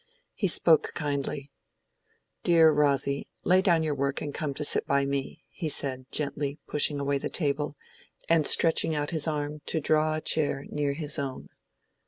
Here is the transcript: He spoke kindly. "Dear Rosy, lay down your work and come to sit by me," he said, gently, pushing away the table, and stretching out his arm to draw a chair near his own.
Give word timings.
He 0.33 0.47
spoke 0.47 0.93
kindly. 0.95 1.51
"Dear 2.41 2.71
Rosy, 2.71 3.29
lay 3.43 3.61
down 3.61 3.83
your 3.83 3.93
work 3.93 4.19
and 4.19 4.33
come 4.33 4.55
to 4.55 4.65
sit 4.65 4.87
by 4.87 5.05
me," 5.05 5.43
he 5.51 5.69
said, 5.69 6.07
gently, 6.11 6.57
pushing 6.67 6.99
away 6.99 7.19
the 7.19 7.29
table, 7.29 7.77
and 8.27 8.47
stretching 8.47 8.95
out 8.95 9.11
his 9.11 9.27
arm 9.27 9.61
to 9.67 9.79
draw 9.79 10.15
a 10.15 10.21
chair 10.21 10.65
near 10.71 10.93
his 10.93 11.19
own. 11.19 11.49